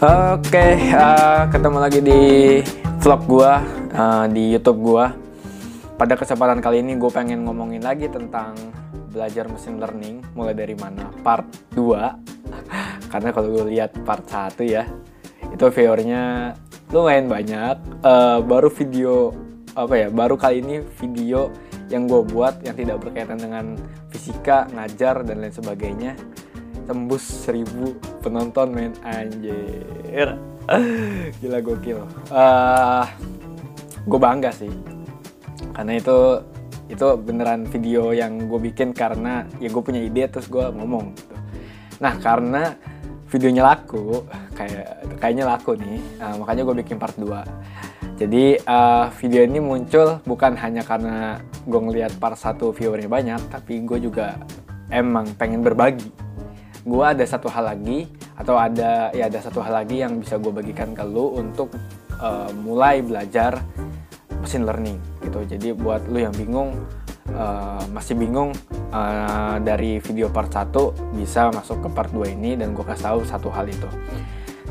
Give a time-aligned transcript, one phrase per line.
[0.00, 0.66] Oke,
[0.96, 2.20] uh, ketemu lagi di
[3.04, 3.60] vlog gua
[3.92, 5.12] uh, di YouTube gua.
[6.00, 8.56] Pada kesempatan kali ini gue pengen ngomongin lagi tentang
[9.12, 11.12] belajar mesin learning mulai dari mana?
[11.20, 11.44] Part
[11.76, 11.84] 2
[13.12, 14.88] karena kalau gue lihat part 1 ya
[15.52, 16.56] itu viewernya
[16.88, 17.76] lumayan banyak.
[18.00, 19.36] Uh, baru video
[19.76, 21.52] apa ya baru kali ini video
[21.92, 23.76] yang gue buat yang tidak berkaitan dengan
[24.08, 26.16] fisika ngajar dan lain sebagainya
[26.88, 28.92] tembus seribu penonton men.
[29.02, 30.38] Anjir.
[31.42, 32.00] Gila gokil.
[32.30, 33.04] Uh,
[34.06, 34.70] gue bangga sih.
[35.74, 36.18] Karena itu
[36.86, 41.34] itu beneran video yang gue bikin karena ya gue punya ide terus gue ngomong gitu.
[41.98, 42.76] Nah karena
[43.32, 49.40] videonya laku kayak kayaknya laku nih uh, makanya gue bikin part 2 jadi uh, video
[49.48, 54.36] ini muncul bukan hanya karena gue ngeliat part 1 viewernya banyak tapi gue juga
[54.92, 56.12] emang pengen berbagi
[56.82, 60.50] gue ada satu hal lagi atau ada ya ada satu hal lagi yang bisa gue
[60.50, 61.70] bagikan ke lu untuk
[62.18, 63.62] uh, mulai belajar
[64.42, 65.46] machine learning gitu.
[65.46, 66.74] Jadi buat lu yang bingung
[67.34, 68.50] uh, masih bingung
[68.90, 70.74] uh, dari video part 1
[71.14, 73.88] bisa masuk ke part 2 ini dan gue kasih tahu satu hal itu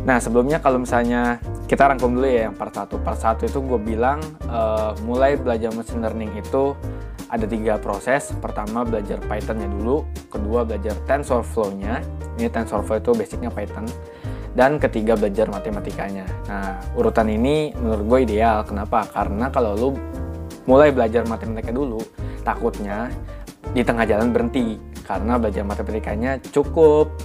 [0.01, 1.37] nah sebelumnya kalau misalnya
[1.69, 5.71] kita rangkum dulu ya yang part 1 part 1 itu gue bilang uh, mulai belajar
[5.71, 6.73] machine learning itu
[7.31, 8.35] ada tiga proses.
[8.43, 12.03] Pertama belajar Python-nya dulu, kedua belajar TensorFlow-nya.
[12.37, 13.87] Ini TensorFlow itu basicnya Python.
[14.51, 16.27] Dan ketiga belajar matematikanya.
[16.51, 18.67] Nah, urutan ini menurut gue ideal.
[18.67, 19.07] Kenapa?
[19.07, 19.89] Karena kalau lu
[20.67, 22.03] mulai belajar matematika dulu,
[22.43, 23.07] takutnya
[23.71, 24.75] di tengah jalan berhenti.
[25.07, 27.15] Karena belajar matematikanya cukup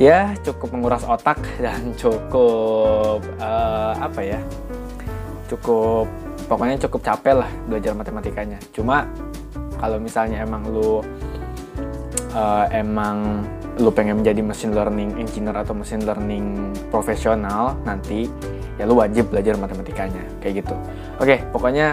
[0.00, 4.40] ya cukup menguras otak dan cukup uh, apa ya?
[5.52, 6.08] Cukup
[6.48, 8.56] pokoknya cukup capek lah belajar matematikanya.
[8.72, 9.04] Cuma
[9.76, 11.04] kalau misalnya emang lu
[12.32, 13.44] uh, emang
[13.76, 18.28] lu pengen menjadi machine learning engineer atau machine learning profesional nanti
[18.80, 20.74] ya lu wajib belajar matematikanya kayak gitu.
[21.20, 21.92] Oke pokoknya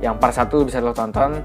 [0.00, 1.36] yang part satu bisa lo tonton.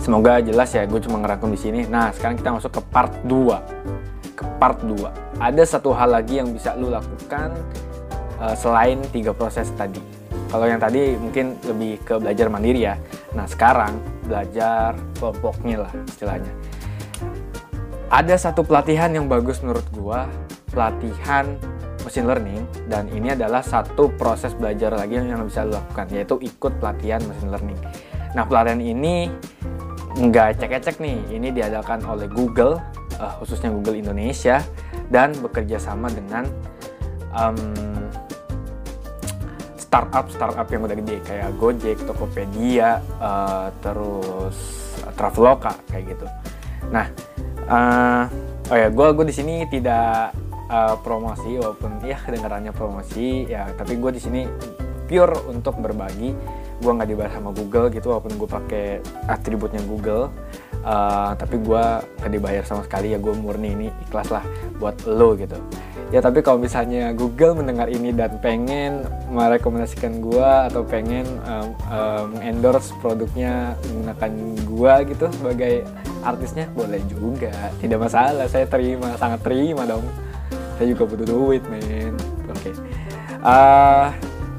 [0.00, 1.80] Semoga jelas ya gue cuma ngerangkum di sini.
[1.84, 4.07] Nah sekarang kita masuk ke part 2 ke
[4.58, 7.54] part 2 ada satu hal lagi yang bisa lu lakukan
[8.42, 12.96] uh, selain tiga proses tadi kalau yang tadi mungkin lebih ke belajar mandiri ya.
[13.36, 16.52] Nah sekarang belajar kelompoknya lah istilahnya.
[18.08, 20.24] Ada satu pelatihan yang bagus menurut gua,
[20.72, 21.60] pelatihan
[22.00, 26.72] machine learning dan ini adalah satu proses belajar lagi yang bisa lo lakukan yaitu ikut
[26.80, 27.80] pelatihan machine learning.
[28.32, 29.28] Nah pelatihan ini
[30.16, 32.80] nggak cek-cek nih, ini diadakan oleh Google,
[33.18, 34.62] uh, khususnya Google Indonesia
[35.12, 36.46] dan bekerja sama dengan
[37.34, 37.58] um,
[39.76, 44.56] startup startup yang udah gede kayak Gojek, Tokopedia, uh, terus
[45.16, 46.26] Traveloka kayak gitu.
[46.92, 47.08] Nah,
[47.66, 48.24] uh,
[48.68, 50.36] oh ya, gue gue di sini tidak
[50.68, 54.44] uh, promosi walaupun ya kedengarannya promosi ya, tapi gue di sini
[55.08, 56.36] pure untuk berbagi.
[56.78, 58.86] Gue nggak dibayar sama Google gitu walaupun gue pakai
[59.26, 60.30] atributnya Google.
[60.78, 64.46] Uh, tapi gue gak dibayar sama sekali ya gue murni ini ikhlas lah
[64.78, 65.58] buat lo gitu.
[66.08, 72.28] Ya tapi kalau misalnya Google mendengar ini dan pengen merekomendasikan gua atau pengen um, um,
[72.40, 74.32] endorse produknya menggunakan
[74.64, 75.84] gua gitu sebagai
[76.24, 77.52] artisnya boleh juga.
[77.76, 80.00] Tidak masalah saya terima sangat terima dong.
[80.80, 82.16] Saya juga butuh duit men.
[82.48, 82.72] Oke.
[82.72, 82.74] Okay.
[83.44, 84.08] uh,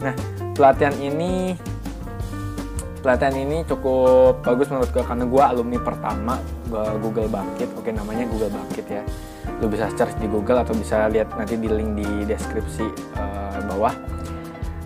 [0.06, 0.14] nah
[0.54, 1.58] pelatihan ini
[3.00, 6.36] pelatihan ini cukup bagus menurut gue karena gue alumni pertama
[7.02, 7.70] Google Bangkit.
[7.80, 9.04] Oke namanya Google Bangkit ya.
[9.60, 12.86] Lu bisa search di Google atau bisa lihat nanti di link di deskripsi
[13.18, 13.96] uh, bawah.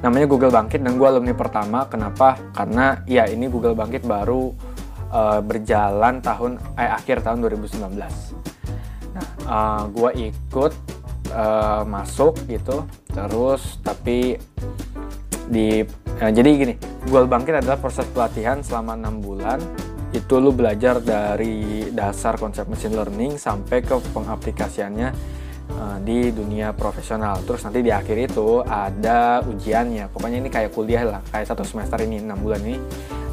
[0.06, 1.90] Namanya Google Bangkit dan gue alumni pertama.
[1.90, 2.40] Kenapa?
[2.56, 4.74] Karena ya ini Google Bangkit baru
[5.14, 7.94] uh, berjalan tahun eh akhir tahun 2019
[9.14, 10.74] nah uh, eh, gue ikut
[11.30, 14.42] uh, masuk gitu terus tapi
[15.46, 15.86] di
[16.18, 19.60] uh, jadi gini Google Bangkit adalah proses pelatihan selama enam bulan
[20.14, 25.10] itu lu belajar dari dasar konsep machine learning sampai ke pengaplikasiannya
[25.74, 27.42] uh, di dunia profesional.
[27.44, 30.14] Terus nanti di akhir itu ada ujiannya.
[30.14, 32.78] Pokoknya ini kayak kuliah lah, kayak satu semester ini enam bulan ini,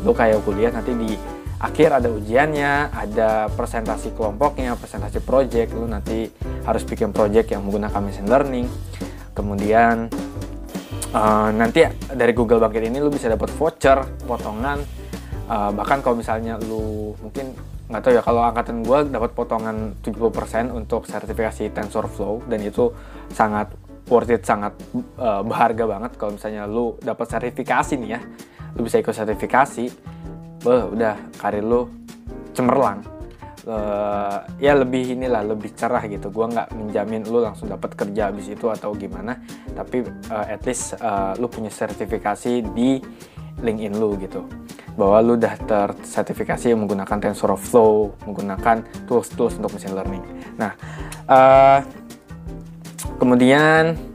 [0.03, 1.13] lu kayak kuliah nanti di
[1.61, 6.33] akhir ada ujiannya, ada presentasi kelompoknya, presentasi project, lu nanti
[6.65, 8.67] harus bikin project yang menggunakan machine learning.
[9.37, 10.09] Kemudian
[11.15, 14.79] uh, nanti dari Google Bangkit ini lu bisa dapat voucher, potongan.
[15.51, 17.51] Uh, bahkan kalau misalnya lu mungkin
[17.91, 22.95] nggak tahu ya kalau angkatan gue dapat potongan 70% untuk sertifikasi TensorFlow dan itu
[23.35, 23.75] sangat
[24.07, 24.79] worth it sangat
[25.19, 26.15] uh, berharga banget.
[26.15, 28.21] Kalau misalnya lu dapat sertifikasi nih ya
[28.79, 29.91] lu bisa ikut sertifikasi
[30.61, 31.89] Beuh, udah karir lu
[32.53, 33.01] cemerlang
[33.71, 36.35] uh, ya lebih inilah lebih cerah gitu.
[36.35, 39.39] Gue nggak menjamin lu langsung dapat kerja habis itu atau gimana
[39.73, 42.99] tapi uh, at least uh, lu punya sertifikasi di
[43.63, 44.43] LinkedIn lu gitu.
[44.99, 50.25] Bahwa lu udah tersertifikasi menggunakan TensorFlow menggunakan tools-tools untuk machine learning.
[50.59, 50.75] Nah
[51.31, 51.79] uh,
[53.17, 54.11] kemudian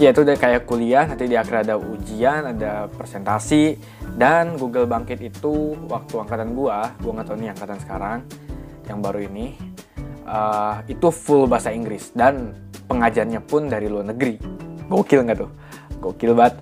[0.00, 3.76] ya itu udah kayak kuliah nanti di akhir ada ujian ada presentasi
[4.16, 8.18] dan Google Bangkit itu waktu angkatan gua gua nggak tahu nih angkatan sekarang
[8.90, 9.54] yang baru ini
[10.26, 12.10] uh, itu full bahasa Inggris.
[12.10, 12.52] Dan
[12.90, 14.36] pengajarnya pun dari luar negeri.
[14.90, 15.50] Gokil nggak tuh?
[16.02, 16.58] Gokil banget.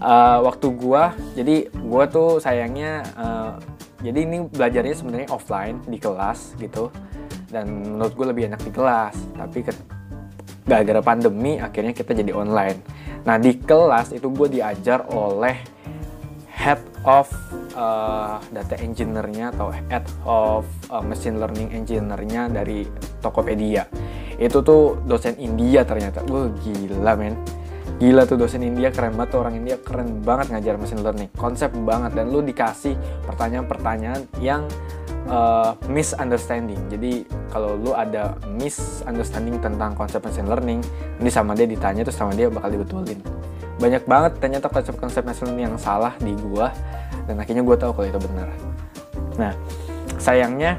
[0.00, 3.52] Uh, waktu gua jadi gua tuh sayangnya uh,
[4.00, 6.88] jadi ini belajarnya sebenarnya offline di kelas gitu.
[7.52, 9.16] Dan menurut gue lebih enak di kelas.
[9.36, 9.72] Tapi ke,
[10.64, 12.80] gara-gara pandemi akhirnya kita jadi online.
[13.28, 15.60] Nah di kelas itu gue diajar oleh
[16.60, 17.24] head of
[17.72, 22.84] uh, data engineer-nya atau head of uh, machine learning engineer-nya dari
[23.24, 23.88] Tokopedia.
[24.36, 26.20] Itu tuh dosen India ternyata.
[26.28, 27.32] Gue gila men.
[27.96, 31.28] Gila tuh dosen India keren banget tuh orang India keren banget ngajar machine learning.
[31.36, 32.96] Konsep banget dan lu dikasih
[33.28, 34.64] pertanyaan-pertanyaan yang
[35.28, 36.80] uh, misunderstanding.
[36.88, 40.80] Jadi kalau lu ada misunderstanding tentang konsep machine learning,
[41.20, 43.20] ini sama dia ditanya terus sama dia bakal dibetulin.
[43.80, 46.68] Banyak banget ternyata konsep-konsep learning yang salah di gua
[47.24, 48.48] dan akhirnya gue tahu kalau itu benar.
[49.40, 49.52] Nah,
[50.20, 50.76] sayangnya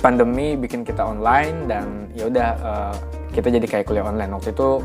[0.00, 2.94] pandemi bikin kita online dan ya udah uh,
[3.34, 4.32] kita jadi kayak kuliah online.
[4.32, 4.80] Waktu itu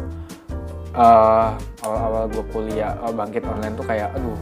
[0.98, 1.56] uh,
[1.86, 4.38] awal-awal gue kuliah uh, bangkit online tuh kayak aduh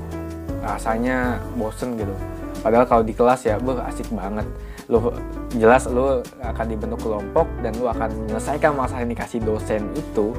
[0.63, 2.15] rasanya bosen gitu.
[2.63, 4.47] Padahal kalau di kelas ya gue asik banget.
[4.91, 5.12] Lu
[5.56, 10.36] jelas lu akan dibentuk kelompok dan lu akan menyelesaikan masalah yang dikasih dosen itu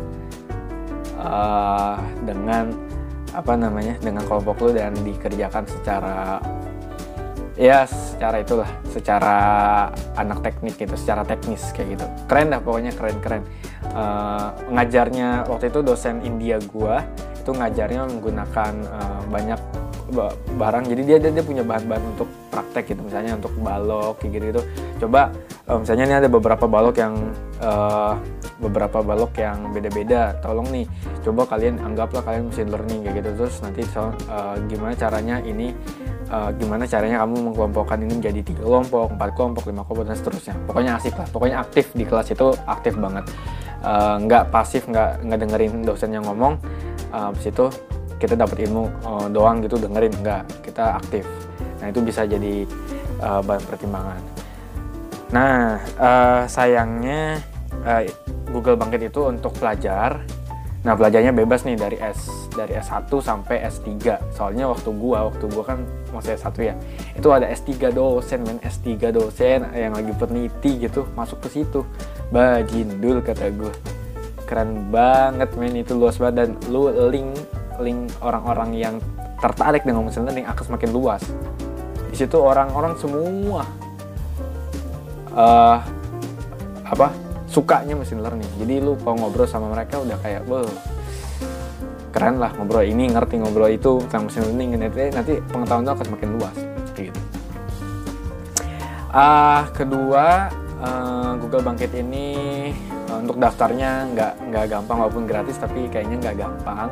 [1.19, 2.75] uh, dengan
[3.35, 6.39] apa namanya dengan kelompok lu dan dikerjakan secara
[7.55, 9.39] ya secara itulah secara
[10.19, 12.07] anak teknik gitu secara teknis kayak gitu.
[12.31, 13.43] Keren dah pokoknya keren keren.
[13.95, 17.03] Uh, ngajarnya waktu itu dosen India gua
[17.39, 19.61] itu ngajarnya menggunakan uh, banyak
[20.59, 20.85] barang.
[20.91, 23.01] Jadi dia, dia dia punya bahan-bahan untuk praktek gitu.
[23.05, 24.63] Misalnya untuk balok kayak gitu, gitu.
[25.05, 25.33] coba
[25.69, 27.15] uh, misalnya ini ada beberapa balok yang
[27.61, 28.15] uh,
[28.61, 30.37] beberapa balok yang beda-beda.
[30.45, 30.87] Tolong nih
[31.25, 33.31] coba kalian anggaplah kalian machine learning kayak gitu.
[33.45, 35.73] Terus nanti so, uh, gimana caranya ini
[36.31, 40.55] uh, gimana caranya kamu mengkelompokkan ini menjadi tiga kelompok empat kelompok lima kelompok dan seterusnya.
[40.69, 41.27] Pokoknya asik lah.
[41.33, 43.25] Pokoknya aktif di kelas itu aktif banget.
[43.85, 46.57] Uh, nggak pasif nggak nggak dengerin dosen yang ngomong.
[47.15, 47.71] Uh, itu
[48.25, 51.29] kita dapat ilmu uh, doang gitu dengerin nggak kita aktif
[51.79, 52.65] nah itu bisa jadi
[53.21, 54.21] uh, bahan pertimbangan
[55.29, 57.45] nah uh, sayangnya
[57.85, 58.03] uh,
[58.55, 60.23] Google Bangkit itu untuk pelajar.
[60.85, 63.91] Nah, pelajarnya bebas nih dari S dari S1 sampai S3.
[64.37, 65.81] Soalnya waktu gua, waktu gua kan
[66.13, 66.75] masih S1 ya.
[67.17, 71.83] Itu ada S3 dosen, men S3 dosen yang lagi peneliti gitu, masuk ke situ.
[72.29, 73.73] Bajindul kata gua.
[74.45, 77.33] Keren banget men itu luas banget dan lu link
[77.81, 78.95] link orang-orang yang
[79.39, 81.23] tertarik dengan machine learning akan semakin luas.
[82.11, 83.67] Di situ orang-orang semua
[85.35, 85.79] uh,
[86.85, 87.09] apa
[87.51, 88.51] sukanya mesin learning.
[88.61, 90.67] Jadi lu kalau ngobrol sama mereka udah kayak wow
[92.15, 94.79] keren lah ngobrol ini ngerti ngobrol itu tentang mesin learning.
[94.79, 96.57] Nanti, nanti pengetahuan lu akan semakin luas.
[96.87, 97.35] Seperti itu
[99.15, 100.51] uh, kedua
[100.83, 102.29] uh, Google Bangkit ini
[103.09, 106.91] uh, untuk daftarnya nggak nggak gampang walaupun gratis tapi kayaknya nggak gampang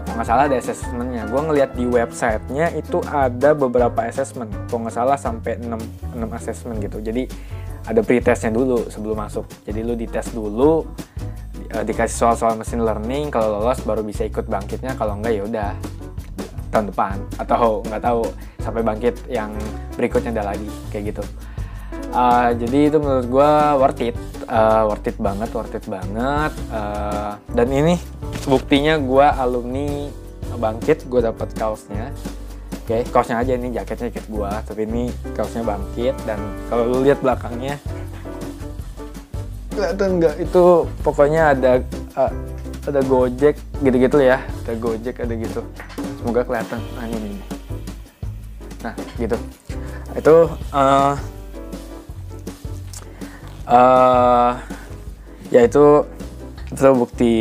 [0.00, 1.22] kalau nggak salah ada assessmentnya.
[1.28, 4.48] Gue ngeliat di websitenya itu ada beberapa assessment.
[4.72, 7.04] Kalau nggak salah sampai 6, 6 assessment gitu.
[7.04, 7.28] Jadi
[7.84, 9.44] ada pretestnya dulu sebelum masuk.
[9.68, 10.86] Jadi lu dites dulu
[11.76, 15.70] uh, dikasih soal-soal mesin learning kalau lolos baru bisa ikut bangkitnya kalau enggak ya udah
[16.72, 17.16] tahun depan.
[17.36, 18.22] Atau nggak tahu
[18.62, 19.52] sampai bangkit yang
[19.98, 21.24] berikutnya ada lagi kayak gitu
[22.12, 24.16] uh, jadi itu menurut gue worth it
[24.46, 27.98] uh, worth it banget worth it banget uh, dan ini
[28.46, 30.08] buktinya gue alumni
[30.56, 32.12] bangkit gue dapat kaosnya
[32.82, 35.06] Oke, okay, kaosnya aja ini jaketnya jaket gua, tapi ini
[35.38, 37.78] kaosnya bangkit dan kalau lu lihat belakangnya
[39.70, 40.64] kelihatan nggak itu
[41.06, 41.72] pokoknya ada
[42.18, 42.32] uh,
[42.82, 43.54] ada Gojek
[43.86, 45.62] gitu-gitu ya, ada Gojek ada gitu.
[46.18, 46.82] Semoga kelihatan.
[46.98, 47.44] Nah ini, ini.
[48.82, 49.36] Nah gitu.
[50.18, 50.34] Itu
[50.74, 51.14] uh,
[53.72, 54.52] uh,
[55.48, 56.04] ya itu
[56.72, 57.32] itu bukti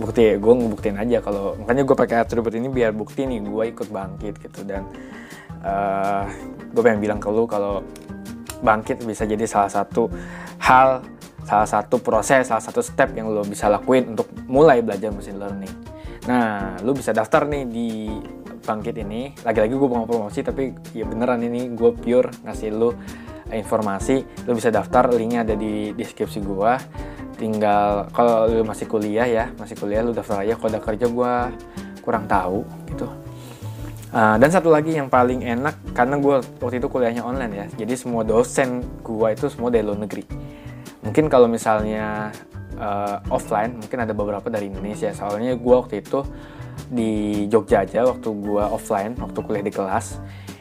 [0.00, 3.88] bukti gue ngebuktiin aja kalau makanya gue pakai atribut ini biar bukti nih gue ikut
[3.92, 4.64] bangkit gitu.
[4.64, 4.88] Dan
[5.60, 6.24] uh, eh,
[6.72, 7.84] gue pengen bilang ke lu kalau
[8.64, 10.08] bangkit bisa jadi salah satu
[10.64, 11.04] hal
[11.44, 15.74] salah satu proses salah satu step yang lo bisa lakuin untuk mulai belajar machine learning.
[16.24, 17.88] Nah lu bisa daftar nih di
[18.64, 19.36] bangkit ini.
[19.44, 22.96] Lagi-lagi gue mau promosi tapi ya beneran ini gue pure ngasih lu
[23.52, 26.72] informasi lu bisa daftar linknya ada di deskripsi gue
[27.38, 31.32] tinggal kalau lu masih kuliah ya masih kuliah lu daftar aja kalau udah kerja gue
[32.02, 33.06] kurang tahu gitu.
[34.08, 37.92] Uh, dan satu lagi yang paling enak karena gue waktu itu kuliahnya online ya jadi
[37.92, 40.24] semua dosen gue itu semua dari luar negeri.
[41.04, 42.32] Mungkin kalau misalnya
[42.80, 45.12] uh, offline mungkin ada beberapa dari Indonesia.
[45.12, 46.24] Soalnya gue waktu itu
[46.88, 50.18] di Jogja aja waktu gue offline waktu kuliah di kelas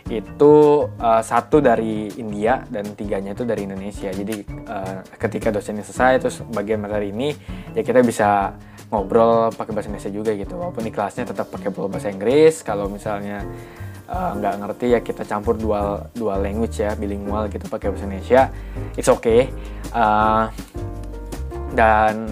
[0.07, 4.07] itu uh, satu dari India dan tiganya itu dari Indonesia.
[4.07, 7.35] Jadi uh, ketika dosennya selesai terus bagian materi ini
[7.75, 8.55] ya kita bisa
[8.87, 10.55] ngobrol pakai bahasa Indonesia juga gitu.
[10.55, 12.63] Walaupun di kelasnya tetap pakai bahasa Inggris.
[12.63, 13.43] Kalau misalnya
[14.07, 18.41] uh, nggak ngerti ya kita campur dual dual language ya bilingual gitu pakai bahasa Indonesia.
[18.95, 19.51] It's okay.
[19.91, 20.47] Uh,
[21.75, 22.31] dan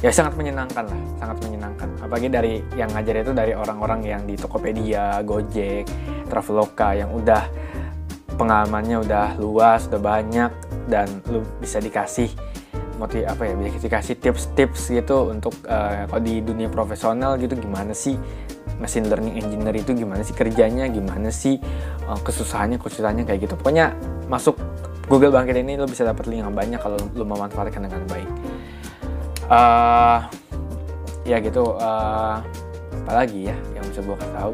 [0.00, 4.32] ya sangat menyenangkan lah sangat menyenangkan apalagi dari yang ngajar itu dari orang-orang yang di
[4.32, 5.84] Tokopedia, Gojek,
[6.30, 7.50] Traveloka yang udah
[8.38, 10.52] pengalamannya udah luas, udah banyak
[10.88, 12.32] dan lu bisa dikasih
[12.96, 17.96] motiv apa ya bisa dikasih tips-tips gitu untuk uh, kalau di dunia profesional gitu gimana
[17.96, 18.20] sih
[18.76, 21.56] machine learning engineer itu gimana sih kerjanya gimana sih
[22.04, 23.56] uh, kesusahannya kesusahannya kayak gitu.
[23.56, 23.96] Pokoknya
[24.28, 24.60] masuk
[25.08, 28.30] Google Bangkit ini lo bisa dapat link yang banyak kalau lo memanfaatkan dengan baik.
[29.50, 30.22] Uh,
[31.26, 32.38] ya gitu uh,
[33.04, 34.52] apa lagi ya yang bisa gue kasih tahu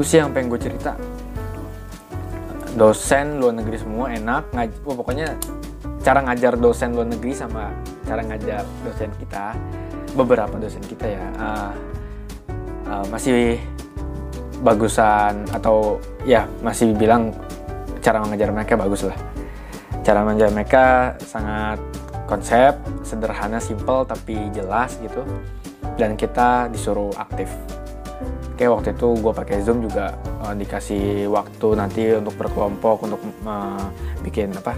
[0.00, 0.96] itu sih yang pengen gue cerita.
[2.72, 5.36] Dosen luar negeri semua enak ngaj oh, pokoknya
[6.00, 7.68] cara ngajar dosen luar negeri sama
[8.08, 9.52] cara ngajar dosen kita
[10.16, 11.72] beberapa dosen kita ya uh,
[12.88, 13.60] uh, masih
[14.64, 17.36] bagusan atau ya masih bilang
[18.00, 19.20] cara mengajar mereka bagus lah.
[20.00, 21.76] Cara mengajar mereka sangat
[22.24, 22.72] konsep
[23.04, 25.28] sederhana simple tapi jelas gitu.
[26.00, 27.52] Dan kita disuruh aktif
[28.60, 33.16] Oke waktu itu gue pakai zoom juga uh, dikasih waktu nanti untuk berkelompok untuk
[33.48, 33.88] uh,
[34.20, 34.76] bikin apa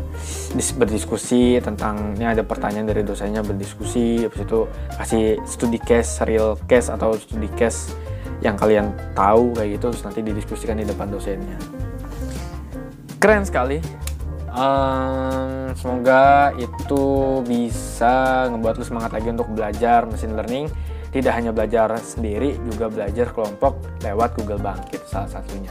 [0.78, 6.94] berdiskusi tentang ini ada pertanyaan dari dosennya berdiskusi habis itu kasih studi case real case
[6.94, 7.90] atau studi case
[8.38, 11.58] yang kalian tahu kayak gitu terus nanti didiskusikan di depan dosennya.
[13.18, 13.82] Keren sekali.
[14.54, 17.02] Um, semoga itu
[17.50, 20.70] bisa ngebuat lu semangat lagi untuk belajar machine learning
[21.12, 25.68] tidak hanya belajar sendiri juga belajar kelompok lewat Google Bangkit salah satunya.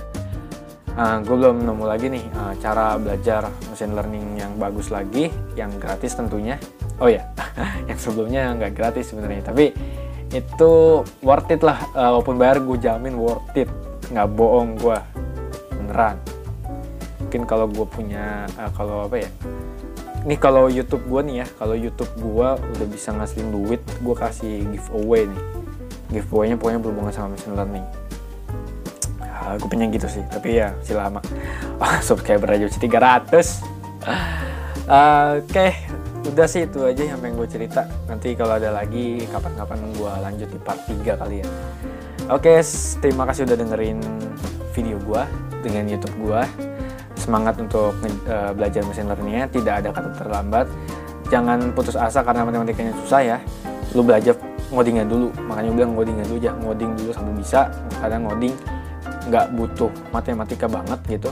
[0.91, 5.73] Uh, gue belum nemu lagi nih uh, cara belajar machine learning yang bagus lagi yang
[5.81, 6.61] gratis tentunya.
[7.01, 7.25] Oh ya
[7.89, 9.73] yang sebelumnya nggak gratis sebenarnya tapi
[10.31, 13.71] itu worth it lah uh, walaupun bayar gue jamin worth it.
[14.13, 14.97] Nggak bohong gue
[15.73, 16.21] beneran.
[17.17, 19.29] Mungkin kalau gue punya uh, kalau apa ya
[20.21, 22.47] ini kalau YouTube gue nih ya kalau YouTube gue
[22.77, 25.43] udah bisa ngasihin duit gue kasih giveaway nih.
[26.11, 27.85] Giveaway-nya pokoknya berhubungan sama machine learning.
[29.21, 31.23] Uh, gue pengen gitu sih tapi ya si lama.
[31.81, 33.41] Oh, subscriber aja 300 uh,
[35.41, 35.49] oke.
[35.49, 35.71] Okay.
[36.21, 37.89] udah sih itu aja yang pengen gue cerita.
[38.05, 41.47] Nanti kalau ada lagi kapan-kapan gue lanjut di part 3 kali ya.
[42.29, 42.63] Oke okay,
[43.01, 43.97] terima kasih udah dengerin
[44.77, 45.23] video gue
[45.65, 46.70] dengan YouTube gue
[47.21, 47.93] semangat untuk
[48.25, 50.65] uh, belajar mesin learningnya tidak ada kata terlambat.
[51.29, 53.37] Jangan putus asa karena matematikanya susah ya.
[53.93, 54.33] Lu belajar
[54.73, 55.29] ngodingnya dulu.
[55.45, 57.61] Makanya gue bilang ngodingnya dulu ya ngoding dulu sampai bisa.
[58.01, 58.53] Karena ngoding
[59.29, 61.31] nggak butuh matematika banget gitu.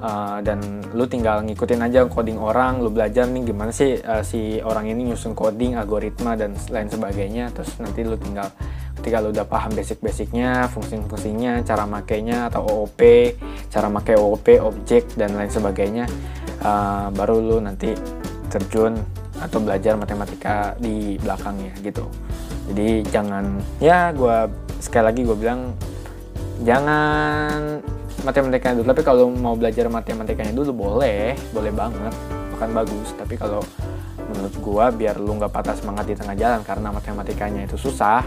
[0.00, 4.56] Uh, dan lu tinggal ngikutin aja coding orang lu belajar nih gimana sih uh, si
[4.64, 7.52] orang ini nyusun coding algoritma dan lain sebagainya.
[7.52, 8.48] Terus nanti lu tinggal
[9.00, 13.00] ketika lu udah paham basic-basicnya, fungsi-fungsinya, cara makainya atau OOP,
[13.72, 16.04] cara makai OOP, objek dan lain sebagainya,
[16.60, 17.96] uh, baru lu nanti
[18.52, 19.00] terjun
[19.40, 22.04] atau belajar matematika di belakangnya gitu.
[22.68, 24.36] Jadi jangan ya gue
[24.84, 25.72] sekali lagi gue bilang
[26.60, 27.80] jangan
[28.20, 32.12] matematikanya dulu tapi kalau mau belajar matematikanya dulu boleh boleh banget
[32.52, 33.64] bahkan bagus tapi kalau
[34.30, 38.20] menurut gua biar lu nggak patah semangat di tengah jalan karena matematikanya itu susah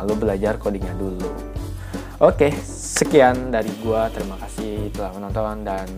[0.00, 1.30] lalu belajar codingnya dulu.
[2.22, 4.06] Oke sekian dari gua.
[4.12, 5.88] Terima kasih telah menonton dan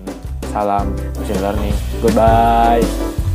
[0.49, 1.77] salam machine learning.
[2.01, 3.26] Goodbye